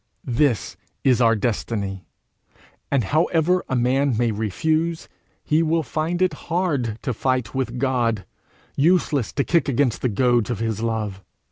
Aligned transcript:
This 0.25 0.77
is 1.03 1.21
our 1.21 1.35
destiny; 1.35 2.07
and 2.89 3.03
however 3.03 3.63
a 3.69 3.75
man 3.75 4.17
may 4.17 4.31
refuse, 4.31 5.07
he 5.43 5.61
will 5.61 5.83
find 5.83 6.23
it 6.23 6.33
hard 6.49 6.97
to 7.03 7.13
fight 7.13 7.53
with 7.53 7.77
God 7.77 8.25
useless 8.75 9.31
to 9.33 9.43
kick 9.43 9.69
against 9.69 10.01
the 10.01 10.09
goads 10.09 10.49
of 10.49 10.57
his 10.57 10.81
love. 10.81 11.21